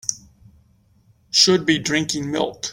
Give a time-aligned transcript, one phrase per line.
[1.29, 2.65] Should be drinking milk.